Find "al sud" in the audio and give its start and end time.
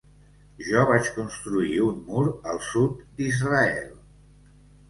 2.55-3.05